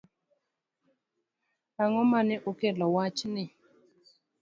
Ang'o 1.81 2.01
mane 2.11 2.35
okelo 2.49 2.85
wach 2.95 3.19
ni? 3.33 3.45